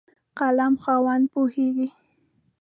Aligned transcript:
قلم 0.39 0.73
خاوند 0.83 1.23
پوهېږي. 1.31 1.87